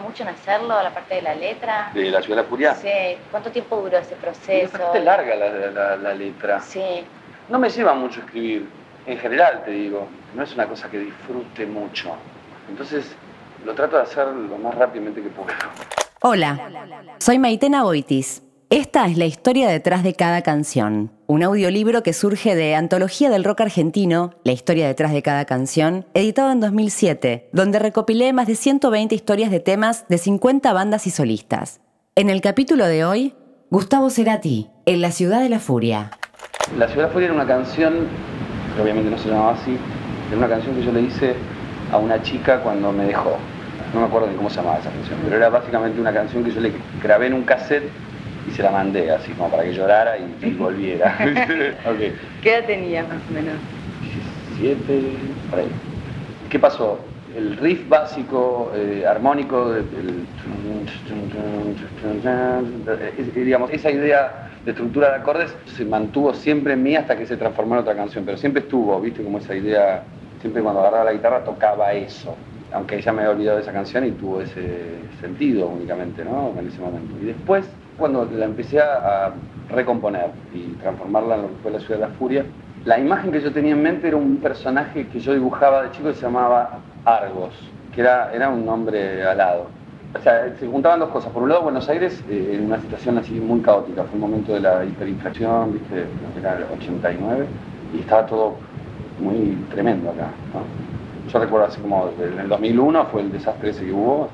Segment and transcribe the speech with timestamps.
[0.00, 1.90] mucho en hacerlo, la parte de la letra?
[1.94, 2.74] ¿De La Ciudad de la Furia?
[2.74, 2.88] Sí.
[3.30, 4.72] ¿Cuánto tiempo duró ese Es proceso?
[4.72, 6.60] bastante larga la, la- la letra.
[6.60, 7.04] Sí.
[7.48, 8.68] No me lleva mucho escribir,
[9.06, 12.14] en general te digo, no es una cosa que disfrute mucho.
[12.68, 13.14] Entonces
[13.64, 15.48] lo trato de hacer lo más rápidamente que puedo.
[16.22, 16.58] Hola,
[17.18, 18.42] soy Maitena Boitis.
[18.70, 23.42] Esta es la historia detrás de cada canción, un audiolibro que surge de Antología del
[23.42, 28.54] Rock Argentino, La historia detrás de cada canción, editado en 2007, donde recopilé más de
[28.54, 31.80] 120 historias de temas de 50 bandas y solistas.
[32.16, 33.34] En el capítulo de hoy,
[33.70, 36.10] Gustavo Cerati, en La ciudad de la furia.
[36.76, 38.08] La Ciudad de la Furia era una canción,
[38.76, 39.78] que obviamente no se llamaba así,
[40.28, 41.34] era una canción que yo le hice
[41.92, 43.38] a una chica cuando me dejó.
[43.94, 46.50] No me acuerdo ni cómo se llamaba esa canción, pero era básicamente una canción que
[46.50, 47.90] yo le grabé en un cassette
[48.46, 51.16] y se la mandé así como para que llorara y, y volviera.
[52.42, 53.54] ¿Qué edad tenías más o menos?
[54.00, 55.70] 17, por ahí.
[56.50, 56.98] ¿Qué pasó?
[57.34, 60.26] El riff básico, eh, armónico, el-
[63.34, 64.32] digamos, esa idea
[64.64, 67.96] de estructura de acordes se mantuvo siempre en mí hasta que se transformó en otra
[67.96, 70.04] canción, pero siempre estuvo, viste, como esa idea,
[70.40, 72.36] siempre cuando agarraba la guitarra tocaba eso,
[72.72, 76.58] aunque ella me había olvidado de esa canción y tuvo ese sentido únicamente, ¿no?
[76.58, 77.18] En ese momento.
[77.18, 79.32] Y después, cuando la empecé a,
[79.70, 82.44] recomponer y transformarla en lo que fue la ciudad de la furia,
[82.84, 86.08] la imagen que yo tenía en mente era un personaje que yo dibujaba de chico
[86.08, 87.54] que se llamaba Argos,
[87.94, 89.68] que era, era un nombre alado.
[90.14, 91.32] O sea, se juntaban dos cosas.
[91.32, 94.02] Por un lado, Buenos Aires, eh, en una situación así muy caótica.
[94.04, 96.04] Fue un momento de la hiperinflación, ¿viste?
[96.38, 97.46] Era el 89,
[97.94, 98.56] y estaba todo
[99.20, 100.28] muy tremendo acá.
[101.32, 104.28] Yo recuerdo así como en el 2001 fue el desastre ese que hubo,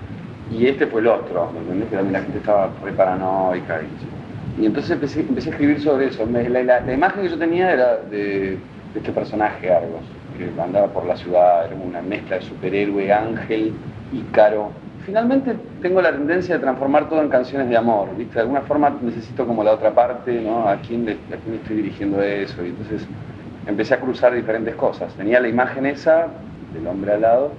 [0.50, 1.88] y este fue el otro, ¿me entendés?
[1.90, 3.80] Que también la gente estaba re paranoica.
[3.82, 6.26] Y, y entonces empecé, empecé a escribir sobre eso.
[6.26, 8.58] La, la- imagen que yo tenía era de,
[8.94, 10.02] este personaje, Argos,
[10.36, 13.72] que andaba por la ciudad, era una mezcla de superhéroe, ángel,
[14.12, 14.70] ícaro.
[15.04, 18.34] Finalmente tengo la tendencia de transformar todo en canciones de amor, ¿viste?
[18.34, 20.68] De alguna forma necesito como la otra parte, ¿no?
[20.68, 22.64] ¿A quién a quién estoy dirigiendo eso?
[22.64, 23.06] Y entonces
[23.66, 25.14] empecé a cruzar diferentes cosas.
[25.14, 26.28] Tenía la imagen esa
[26.72, 27.52] del hombre al lado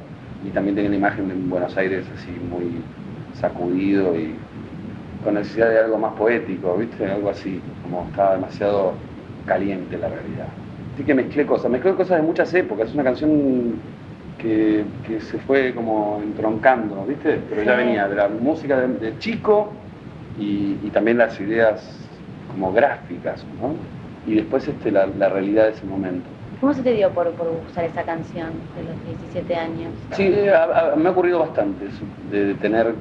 [0.46, 2.82] y también tenía la imagen de un Buenos Aires así muy
[3.34, 4.36] sacudido y
[5.24, 7.06] con necesidad de algo más poético, ¿viste?
[7.06, 8.94] Algo así, como estaba demasiado
[9.46, 10.48] caliente la realidad.
[10.94, 12.90] Así que mezclé cosas, mezclé cosas de muchas épocas.
[12.90, 13.74] Es una canción
[14.38, 17.40] que, que se fue como entroncando, ¿viste?
[17.50, 19.72] Pero ya venía de la música de, de chico
[20.40, 22.08] y, y también las ideas
[22.52, 23.74] como gráficas, ¿no?
[24.32, 26.28] Y después este, la, la realidad de ese momento.
[26.60, 29.92] ¿Cómo se te dio por, por usar esa canción de los 17 años?
[30.12, 32.94] Sí, a- a- me ha ocurrido bastante eso, de, de tener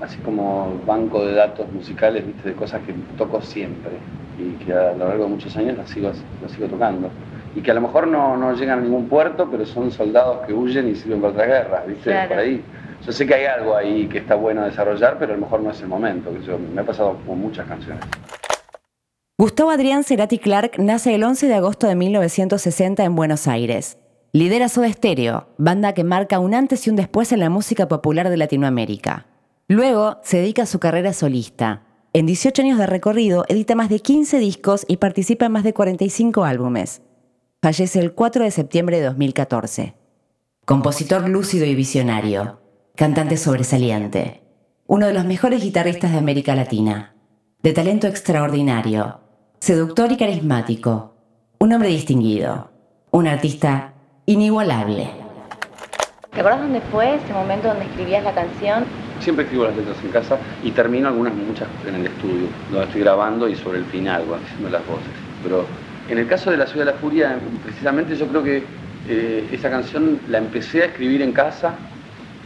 [0.00, 2.50] así como banco de datos musicales, ¿viste?
[2.50, 3.92] de cosas que toco siempre
[4.38, 6.10] y que a lo largo de muchos años las sigo,
[6.42, 7.08] las sigo tocando.
[7.54, 10.52] Y que a lo mejor no, no llegan a ningún puerto, pero son soldados que
[10.52, 12.10] huyen y sirven para otras guerras, ¿viste?
[12.10, 12.28] Claro.
[12.28, 12.62] Por ahí.
[13.06, 15.70] Yo sé que hay algo ahí que está bueno desarrollar, pero a lo mejor no
[15.70, 16.30] es el momento.
[16.44, 18.04] yo- me ha pasado con muchas canciones.
[19.38, 23.98] Gustavo Adrián Cerati Clark nace el 11 de agosto de 1960 en Buenos Aires.
[24.32, 28.30] Lidera Soda Stereo, banda que marca un antes y un después en la música popular
[28.30, 29.26] de Latinoamérica.
[29.68, 31.82] Luego se dedica a su carrera solista.
[32.14, 35.74] En 18 años de recorrido edita más de 15 discos y participa en más de
[35.74, 37.02] 45 álbumes.
[37.60, 39.96] Fallece el 4 de septiembre de 2014.
[40.64, 42.62] Compositor lúcido y visionario.
[42.94, 44.40] Cantante sobresaliente.
[44.86, 47.14] Uno de los mejores guitarristas de América Latina.
[47.62, 49.25] De talento extraordinario.
[49.66, 51.12] Seductor y carismático.
[51.58, 52.70] Un hombre distinguido.
[53.10, 53.94] Un artista
[54.24, 55.10] inigualable.
[56.32, 58.84] ¿Te acuerdas dónde fue ese momento donde escribías la canción?
[59.18, 63.00] Siempre escribo las letras en casa y termino algunas, muchas en el estudio, donde estoy
[63.00, 65.10] grabando y sobre el final, bueno, haciendo las voces.
[65.42, 65.66] Pero
[66.08, 68.62] en el caso de La Ciudad de la Furia, precisamente yo creo que
[69.08, 71.74] eh, esa canción la empecé a escribir en casa,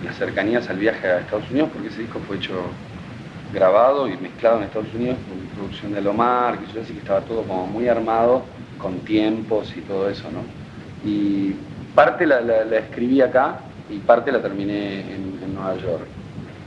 [0.01, 2.55] en las cercanías al viaje a Estados Unidos, porque ese disco fue hecho
[3.53, 7.21] grabado y mezclado en Estados Unidos con producción de Alomar, que yo así que estaba
[7.21, 8.43] todo como muy armado,
[8.79, 10.41] con tiempos y todo eso, ¿no?
[11.09, 11.55] Y
[11.95, 12.41] parte la,
[12.77, 16.07] escribí acá y parte la terminé en, en Nueva York.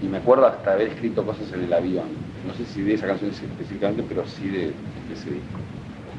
[0.01, 2.07] Y me acuerdo hasta haber escrito cosas en el avión.
[2.45, 5.59] No sé si de esa canción específicamente, pero sí de, de ese disco.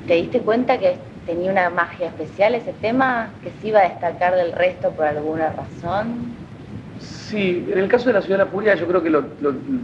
[0.07, 0.97] ¿Te diste cuenta que
[1.27, 3.31] tenía una magia especial ese tema?
[3.43, 6.44] ¿Que se iba a destacar del resto por alguna razón?
[7.35, 9.25] Sí, en el caso de la ciudad de la Furia yo creo que lo,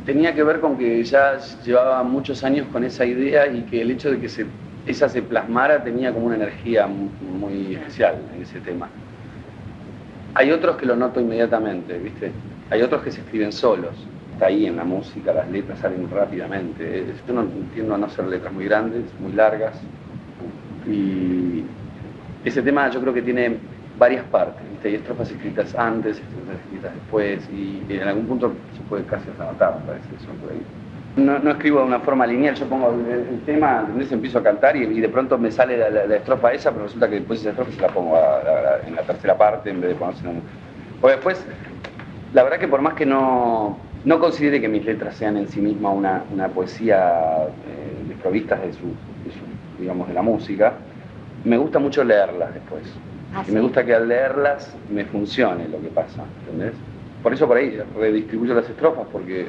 [0.04, 3.90] tenía que ver con que ya llevaba muchos años con esa idea y que el
[3.90, 4.46] hecho de que se,
[4.86, 8.88] esa se plasmara tenía como una energía mu- muy especial en ese tema.
[10.34, 12.32] Hay otros que lo noto inmediatamente, ¿viste?
[12.70, 14.12] Hay otros que se escriben solos.
[14.32, 17.14] Está ahí en la música, las letras salen rápidamente.
[17.26, 19.90] Yo no entiendo a no hacer letras muy grandes, muy largas.
[20.86, 21.76] Y
[22.44, 23.69] ese tema yo creo que tiene
[24.00, 24.88] varias partes, ¿viste?
[24.88, 29.78] Hay estrofas escritas antes, estrofas escritas después, y en algún punto se puede casi anotar,
[29.86, 30.08] parece,
[30.40, 30.62] por ahí.
[31.16, 34.10] No, no, escribo de una forma lineal, yo pongo el, tema, ¿entendés?
[34.10, 37.40] Empiezo a cantar y, de pronto me sale la, estrofa esa, pero resulta que después
[37.40, 38.16] esa estrofa se la pongo
[38.86, 40.40] en la tercera parte en vez de ponerse en.
[40.98, 41.44] Porque después,
[42.32, 45.60] la verdad que por más que no, no considere que mis letras sean en sí
[45.60, 48.94] mismas una, una poesía eh, desprovistas de su,
[49.78, 50.72] digamos, de la música,
[51.44, 52.82] me gusta mucho leerlas después.
[53.34, 56.72] ¿Ah, y me gusta que al leerlas me funcione lo que pasa, ¿entendés?
[57.22, 59.46] Por eso por ahí redistribuyo las estrofas, porque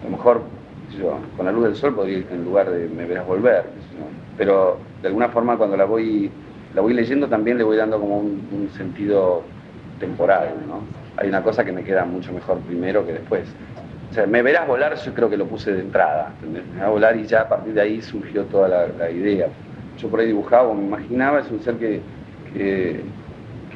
[0.00, 0.42] a lo mejor
[1.36, 3.64] con la luz del sol podría ir en lugar de me verás volver,
[4.36, 6.30] pero de alguna forma cuando la voy,
[6.74, 9.42] la voy leyendo también le voy dando como un, sentido
[9.98, 10.80] temporal, ¿no?
[11.16, 13.44] Hay una cosa que me queda mucho mejor primero que después.
[14.10, 16.66] O sea, me verás volar, yo creo que lo puse de entrada, ¿entendés?
[16.68, 19.48] Me verás volar y ya a partir de ahí surgió toda la, idea.
[19.98, 22.00] Yo por ahí dibujaba o me imaginaba, es un ser que,
[22.54, 23.00] que,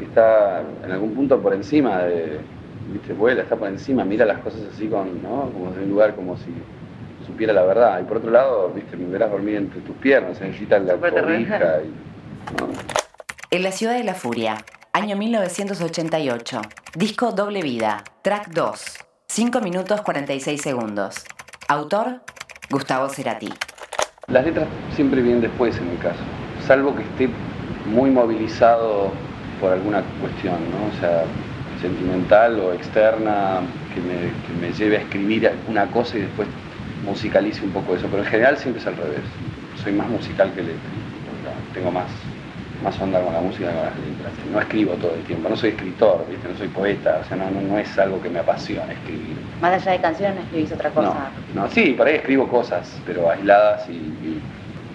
[0.02, 2.40] está en algún punto por encima de,
[2.92, 5.50] viste, vuela, está por encima, mira las cosas así con, ¿no?
[5.52, 6.52] Como de un lugar como si
[7.26, 8.00] supiera la verdad.
[8.00, 11.80] Y por otro lado, viste, me verás dormir entre tus piernas, se necesita la cobija
[13.50, 14.56] En la ciudad de la furia,
[14.92, 16.60] año 1988.
[16.96, 18.98] Disco Doble Vida, track 2.
[19.28, 21.24] 5 minutos 46 segundos.
[21.68, 22.20] Autor,
[22.70, 23.52] Gustavo Cerati.
[24.28, 26.20] Las letras siempre vienen después en mi caso,
[26.66, 27.28] salvo que esté
[27.86, 29.10] muy movilizado
[29.60, 30.96] por alguna cuestión, ¿no?
[30.96, 31.24] O sea,
[31.80, 33.60] sentimental o externa
[33.94, 36.48] que me, que me lleve a escribir una cosa y después
[37.04, 39.20] musicalice un poco eso, pero en general siempre es al revés.
[39.82, 40.90] Soy más musical que letra.
[41.74, 42.06] Tengo más,
[42.82, 44.32] más onda con la música que con las letras.
[44.50, 46.48] No escribo todo el tiempo, no soy escritor, ¿viste?
[46.48, 49.36] no soy poeta, o sea, no, no, es algo que me apasiona escribir.
[49.60, 51.30] Más allá de canciones, escribís otra cosa.
[51.54, 54.40] No, sí, por ahí escribo cosas, pero aisladas y,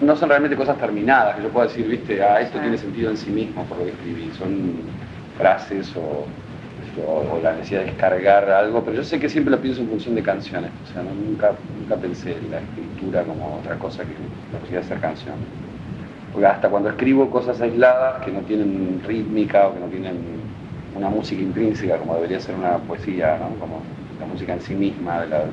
[0.00, 3.16] no son realmente cosas terminadas, que yo pueda decir, viste, ah, esto tiene sentido en
[3.16, 4.30] sí mismo por lo que escribí.
[4.38, 4.72] Son
[5.36, 6.26] frases o
[7.06, 10.14] o, la necesidad de descargar algo, pero yo sé que siempre lo pienso en función
[10.14, 14.12] de canciones, o sea, nunca, nunca pensé en la escritura como otra cosa que
[14.52, 15.36] la posibilidad de hacer canción.
[16.32, 20.18] Porque hasta cuando escribo cosas aisladas que no tienen rítmica o que no tienen
[20.96, 23.58] una música intrínseca como debería ser una poesía, ¿no?
[23.58, 23.82] como
[24.20, 25.44] la música en sí misma de la,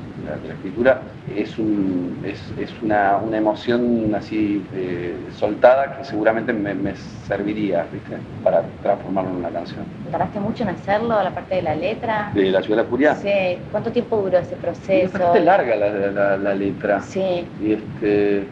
[0.52, 1.00] escritura,
[1.34, 6.94] es, un, es, es una, una, emoción así eh, soltada que seguramente me, me
[7.26, 8.16] serviría ¿viste?
[8.44, 9.84] para transformarlo en una canción.
[10.10, 12.30] ¿Tardaste mucho en hacerlo, la parte de la letra?
[12.34, 13.14] ¿De la ciudad de la furia?
[13.14, 13.58] Sí.
[13.70, 14.92] ¿Cuánto tiempo duró ese proceso?
[14.92, 17.00] Es bastante larga la, la, letra.
[17.00, 17.46] Sí.
[17.62, 18.44] Y este,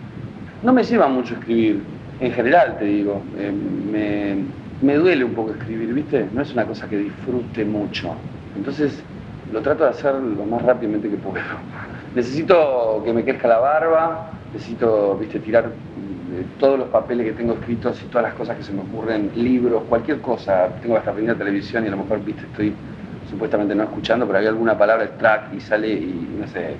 [0.63, 1.83] no me lleva mucho escribir,
[2.21, 3.23] en general te digo.
[3.39, 4.37] Eh, me,
[4.83, 6.27] me duele un poco escribir, ¿viste?
[6.33, 8.15] No es una cosa que disfrute mucho.
[8.57, 9.03] Entonces,
[9.53, 11.37] lo trato de hacer lo más rápidamente que puedo.
[12.15, 17.55] Necesito que me crezca la barba, necesito, viste, tirar eh, todos los papeles que tengo
[17.55, 20.69] escritos y todas las cosas que se me ocurren, libros, cualquier cosa.
[20.83, 22.75] Tengo hasta aprender televisión y a lo mejor, viste, estoy
[23.31, 26.77] supuestamente no escuchando, pero hay alguna palabra, el track y sale y no sé,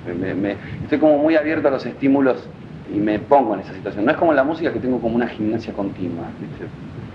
[0.83, 2.47] estoy como muy abierto a los estímulos
[2.93, 4.05] y me pongo en esa situación.
[4.05, 6.25] No es como la música que tengo como una gimnasia continua,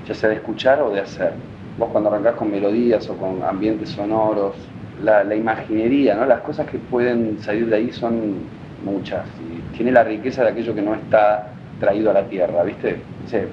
[0.07, 1.33] ya sea de escuchar o de hacer.
[1.79, 4.55] Vos cuando arrancás con melodías o con ambientes sonoros,
[5.03, 6.27] la, imaginería, ¿no?
[6.27, 8.35] las cosas que pueden salir de ahí son
[8.85, 12.99] muchas y tiene la riqueza de aquello que no está traído a la tierra, ¿viste?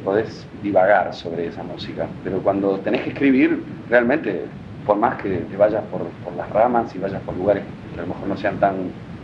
[0.04, 4.46] podés divagar sobre esa música, pero cuando tenés que escribir, realmente,
[4.86, 6.02] por más que te vayas por,
[6.36, 8.76] las ramas y vayas por lugares que a lo mejor no sean tan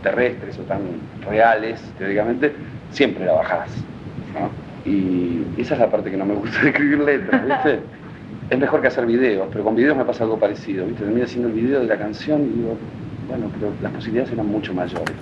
[0.02, 0.80] terrestres o tan
[1.28, 2.52] reales, teóricamente,
[2.90, 3.70] siempre la bajás.
[4.84, 7.80] Y esa es la parte que no me gusta de escribir letras, ¿viste?
[8.48, 11.04] Es mejor que hacer videos, pero con videos me pasa algo parecido, ¿viste?
[11.04, 12.76] Termino haciendo el video de la canción y digo,
[13.28, 15.14] bueno, pero las posibilidades eran mucho mayores.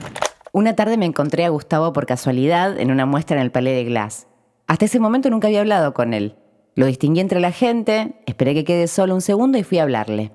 [0.52, 3.84] Una tarde me encontré a Gustavo por casualidad en una muestra en el Palais de
[3.84, 4.26] Glass.
[4.66, 6.36] Hasta ese momento nunca había hablado con él.
[6.74, 10.32] Lo distinguí entre la gente, esperé que quede solo un segundo y fui a hablarle.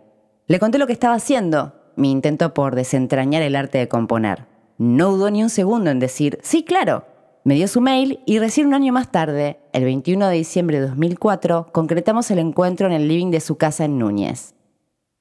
[0.48, 4.46] Le conté lo que estaba haciendo, mi intento por desentrañar el arte de componer.
[4.78, 7.04] No dudó ni un segundo en decir, sí, claro,
[7.50, 10.86] me dio su mail y recién un año más tarde, el 21 de diciembre de
[10.86, 14.54] 2004, concretamos el encuentro en el living de su casa en Núñez.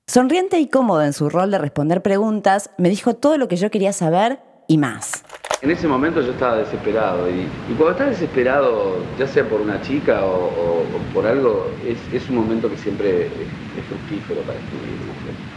[0.07, 3.71] Sonriente y cómodo en su rol de responder preguntas, me dijo todo lo que yo
[3.71, 5.25] quería saber y más.
[5.63, 10.23] En ese momento yo estaba desesperado y, cuando estás desesperado, ya sea por una chica
[10.27, 10.83] o,
[11.15, 11.71] por algo,
[12.13, 14.99] es, un momento que siempre es, fructífero para escribir.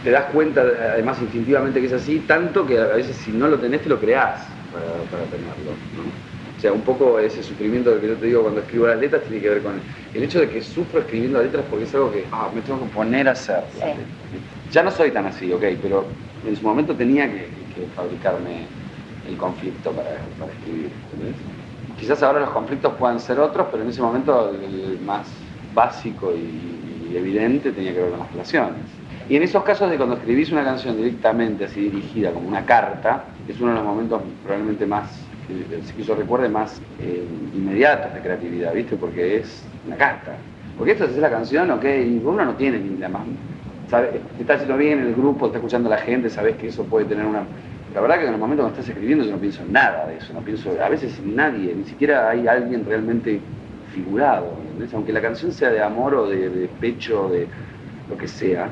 [0.04, 0.62] Te das cuenta,
[0.94, 4.00] además instintivamente que es así, tanto que a veces si no lo tenés te lo
[4.00, 6.31] creás para, tenerlo.
[6.62, 9.42] O sea, un poco ese sufrimiento que yo te digo cuando escribo las letras tiene
[9.42, 9.80] que ver con
[10.14, 12.86] el hecho de que sufro escribiendo letras porque es algo que ah, me tengo que
[12.94, 13.64] poner a hacer.
[14.70, 16.04] Ya no soy tan así, ok, pero
[16.46, 17.48] en su momento tenía que,
[17.96, 18.66] fabricarme
[19.28, 20.90] el conflicto para, escribir.
[21.98, 25.26] Quizás ahora los conflictos puedan ser otros, pero en ese momento el, más
[25.74, 28.84] básico y, evidente tenía que ver con las relaciones.
[29.28, 33.24] Y en esos casos de cuando escribís una canción directamente así dirigida como una carta,
[33.48, 35.10] es uno de los momentos probablemente más,
[35.46, 38.96] que yo recuerde, más eh, inmediatos de creatividad, ¿viste?
[38.96, 40.32] Porque es una carta.
[40.78, 41.84] Porque esto es la canción, ok,
[42.24, 43.22] uno no tiene ni la más...
[43.88, 46.84] Sabe, está haciendo bien en el grupo, está escuchando a la gente, sabes que eso
[46.84, 47.44] puede tener una
[47.94, 50.16] la verdad que en el momento cuando estás escribiendo yo no pienso en nada de
[50.16, 53.38] eso, no pienso a veces en nadie, ni siquiera hay alguien realmente
[53.92, 54.54] figurado,
[54.94, 57.46] aunque la canción sea de amor o de pecho, de
[58.08, 58.70] lo que sea,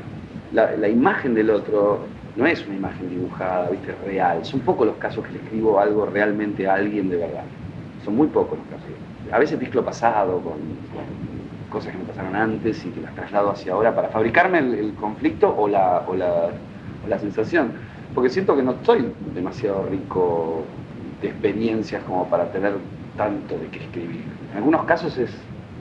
[0.52, 2.00] la, imagen del otro
[2.36, 3.94] no es una imagen dibujada, ¿viste?
[4.04, 4.44] real.
[4.44, 7.44] Son pocos los casos que le escribo algo realmente a alguien de verdad.
[8.04, 8.88] Son muy pocos los casos.
[9.32, 10.58] A veces mezclo pasado con,
[11.70, 15.54] cosas que me pasaron antes y que las traslado hacia ahora para fabricarme el, conflicto
[15.56, 16.50] o la, o la,
[17.04, 17.72] o la sensación
[18.14, 20.64] porque siento que no estoy demasiado rico
[21.22, 22.74] de experiencias como para tener
[23.16, 24.24] tanto de qué escribir.
[24.50, 25.30] En algunos casos es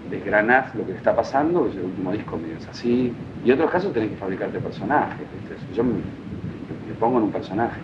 [0.10, 3.14] desgranar lo que está pasando, es el último disco medio es así,
[3.44, 5.26] y en otros casos tenés que fabricarte personajes,
[6.90, 7.82] me, pongo en un personaje.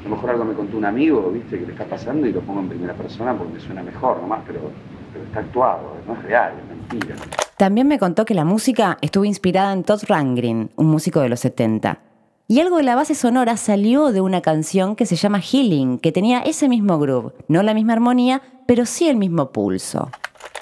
[0.00, 1.58] A lo mejor algo me contó un amigo, ¿viste?
[1.58, 4.40] Que le está pasando y lo pongo en primera persona porque me suena mejor nomás,
[4.46, 4.60] pero,
[5.12, 7.16] pero está actuado, no es real, es mentira.
[7.56, 11.40] También me contó que la música estuvo inspirada en Todd Rangren, un músico de los
[11.40, 11.98] 70.
[12.46, 16.12] Y algo de la base sonora salió de una canción que se llama Healing, que
[16.12, 20.10] tenía ese mismo groove, no la misma armonía, pero sí el mismo pulso.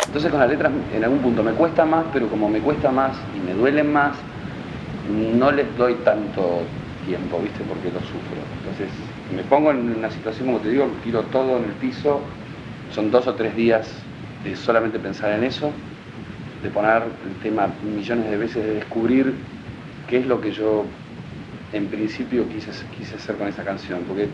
[0.07, 3.17] Entonces con las letras en algún punto me cuesta más, pero como me cuesta más
[3.37, 4.17] y me duelen más,
[5.35, 6.61] no les doy tanto
[7.07, 7.63] tiempo, ¿viste?
[7.69, 8.37] Porque lo sufro.
[8.59, 8.91] Entonces
[9.35, 12.21] me pongo en una situación, como te digo, tiro todo en el piso,
[12.95, 13.91] son dos o tres días
[14.45, 15.73] de solamente pensar en eso,
[16.63, 19.35] de poner el tema millones de veces, de descubrir
[20.09, 20.85] qué es lo que yo
[21.73, 24.29] en principio quise, quise hacer con esa canción, porque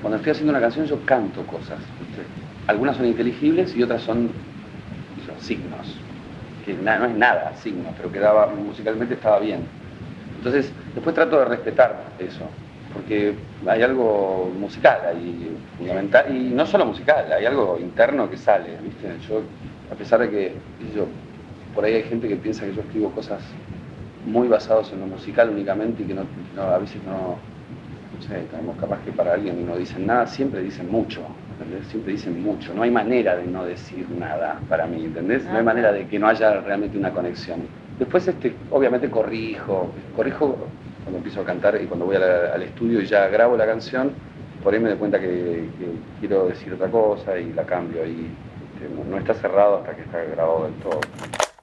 [0.00, 1.78] cuando estoy haciendo una canción yo canto cosas.
[2.66, 4.30] Algunas son inteligibles y otras son,
[5.40, 5.96] signos,
[6.64, 9.77] que no es nada, signos, pero quedaba, musicalmente estaba bien.
[10.38, 12.44] Entonces, después trato de respetar eso,
[12.94, 13.34] porque
[13.66, 19.08] hay algo musical ahí, fundamental, y no solo musical, hay algo interno que sale, ¿viste?
[19.28, 19.42] Yo,
[19.92, 20.52] a pesar de que,
[20.94, 21.06] yo,
[21.74, 23.42] por ahí hay gente que piensa que yo escribo cosas
[24.26, 26.22] muy basados en lo musical únicamente y que no,
[26.62, 27.36] a veces no,
[28.14, 31.88] no sé, tenemos capaz que para alguien no dicen nada, siempre dicen mucho, ¿entendés?
[31.88, 35.44] Siempre dicen mucho, no hay manera de no decir nada para mí, ¿entendés?
[35.46, 37.60] No hay manera de que no haya realmente una conexión.
[37.98, 40.56] Después, este, obviamente corrijo, corrijo
[41.02, 44.12] cuando empiezo a cantar y cuando voy al estudio y ya grabo la canción,
[44.62, 45.68] por ahí me doy cuenta que,
[46.20, 48.28] quiero decir otra cosa y la cambio y
[48.74, 51.00] este, no está cerrado hasta que está grabado del todo.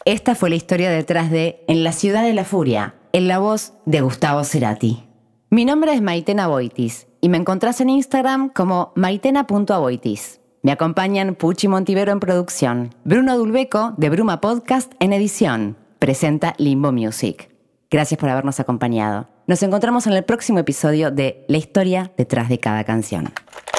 [0.04, 3.74] Esta fue la historia detrás de En la ciudad de la furia, en la voz
[3.86, 5.04] de Gustavo Cerati.
[5.50, 10.42] Mi nombre es Maitena Boitis y me encontrás en Instagram como maitena.aboitis.
[10.64, 15.85] Me acompañan Puchi Montivero en producción, Bruno Dulbeco de Bruma Podcast en edición.
[16.00, 17.50] Presenta Limbo Music.
[17.90, 19.30] Gracias por habernos acompañado.
[19.48, 23.32] Nos encontramos en el próximo episodio de La historia detrás de cada canción.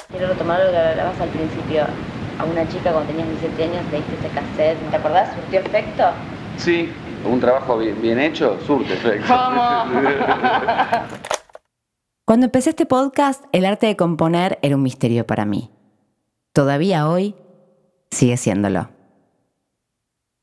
[0.09, 1.83] Quiero retomar lo que hablabas al principio
[2.39, 5.35] a una chica cuando tenías 17 años, te diste ese cassette, ¿te acordás?
[5.35, 6.05] ¿Surtió efecto?
[6.57, 6.89] Sí,
[7.25, 9.27] un trabajo bien, hecho, surte efecto.
[9.27, 9.85] ¿Cómo?
[12.25, 15.71] Cuando empecé este podcast, el arte de componer era un misterio para mí.
[16.53, 17.35] Todavía hoy
[18.11, 18.96] sigue siéndolo.